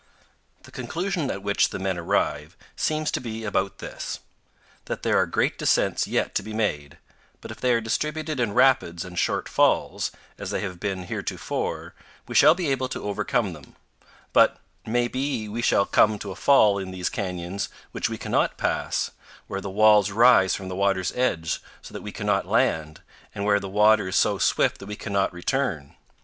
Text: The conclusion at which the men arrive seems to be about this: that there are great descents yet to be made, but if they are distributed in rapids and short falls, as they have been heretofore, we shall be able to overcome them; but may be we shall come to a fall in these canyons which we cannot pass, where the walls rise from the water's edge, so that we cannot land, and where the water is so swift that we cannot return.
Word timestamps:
The 0.63 0.71
conclusion 0.71 1.29
at 1.29 1.43
which 1.43 1.69
the 1.69 1.77
men 1.77 1.95
arrive 1.95 2.57
seems 2.75 3.11
to 3.11 3.19
be 3.19 3.43
about 3.43 3.77
this: 3.77 4.19
that 4.85 5.03
there 5.03 5.19
are 5.19 5.27
great 5.27 5.59
descents 5.59 6.07
yet 6.07 6.33
to 6.33 6.41
be 6.41 6.53
made, 6.53 6.97
but 7.39 7.51
if 7.51 7.61
they 7.61 7.71
are 7.73 7.81
distributed 7.81 8.39
in 8.39 8.55
rapids 8.55 9.05
and 9.05 9.19
short 9.19 9.47
falls, 9.47 10.09
as 10.39 10.49
they 10.49 10.61
have 10.61 10.79
been 10.79 11.03
heretofore, 11.03 11.93
we 12.27 12.33
shall 12.33 12.55
be 12.55 12.69
able 12.71 12.89
to 12.89 13.03
overcome 13.03 13.53
them; 13.53 13.75
but 14.33 14.57
may 14.87 15.07
be 15.07 15.47
we 15.47 15.61
shall 15.61 15.85
come 15.85 16.17
to 16.17 16.31
a 16.31 16.35
fall 16.35 16.79
in 16.79 16.89
these 16.89 17.09
canyons 17.11 17.69
which 17.91 18.09
we 18.09 18.17
cannot 18.17 18.57
pass, 18.57 19.11
where 19.45 19.61
the 19.61 19.69
walls 19.69 20.09
rise 20.09 20.55
from 20.55 20.67
the 20.67 20.75
water's 20.75 21.11
edge, 21.13 21.61
so 21.83 21.93
that 21.93 22.01
we 22.01 22.11
cannot 22.11 22.47
land, 22.47 23.01
and 23.35 23.45
where 23.45 23.59
the 23.59 23.69
water 23.69 24.07
is 24.07 24.15
so 24.15 24.39
swift 24.39 24.79
that 24.79 24.87
we 24.87 24.95
cannot 24.95 25.31
return. 25.31 25.95